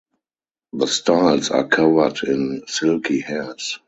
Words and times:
The 0.73 0.87
styles 0.87 1.51
are 1.51 1.67
covered 1.67 2.23
in 2.23 2.63
silky 2.65 3.19
hairs. 3.21 3.77